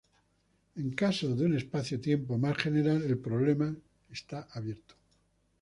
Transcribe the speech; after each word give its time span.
En 0.81 0.87
caso 1.01 1.35
de 1.35 1.45
un 1.45 1.53
espacio-tiempo 1.55 2.35
más 2.39 2.57
general, 2.57 3.03
el 3.03 3.19
problema 3.19 3.71
está 4.09 4.47
abierto. 4.51 4.95